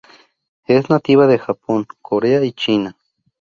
[0.65, 2.97] Es nativa de Japón, Corea, y China.